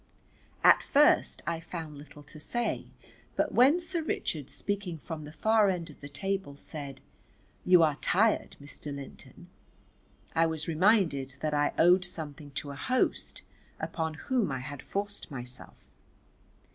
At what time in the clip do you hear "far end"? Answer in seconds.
5.31-5.91